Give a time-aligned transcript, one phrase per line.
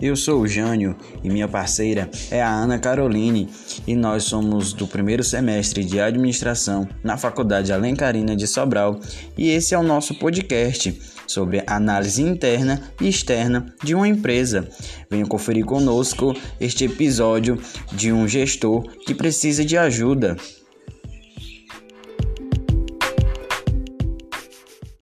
[0.00, 0.94] Eu sou o Jânio
[1.24, 3.48] e minha parceira é a Ana Caroline
[3.86, 9.00] e nós somos do primeiro semestre de administração na Faculdade Alencarina de Sobral
[9.38, 14.68] e esse é o nosso podcast sobre análise interna e externa de uma empresa.
[15.10, 17.58] Venha conferir conosco este episódio
[17.90, 20.36] de um gestor que precisa de ajuda.